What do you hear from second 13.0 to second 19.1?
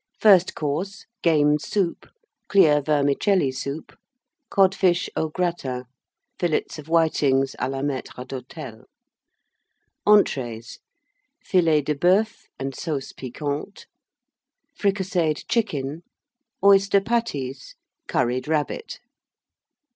Piquante. Fricasseed Chicken. Oyster Patties. Curried Rabbit.